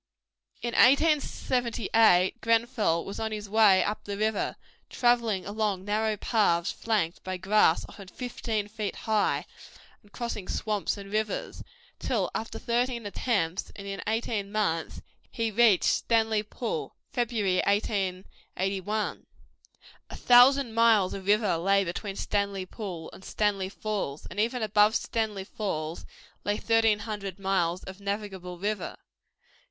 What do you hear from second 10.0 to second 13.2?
and crossing swamps and rivers, till after thirteen